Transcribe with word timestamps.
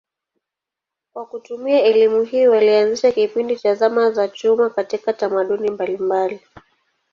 Kwa 1.13 1.25
kutumia 1.25 1.83
elimu 1.83 2.23
hii 2.23 2.47
walianzisha 2.47 3.11
kipindi 3.11 3.55
cha 3.57 3.75
zama 3.75 4.11
za 4.11 4.27
chuma 4.27 4.69
katika 4.69 5.13
tamaduni 5.13 5.71
mbalimbali. 5.71 6.39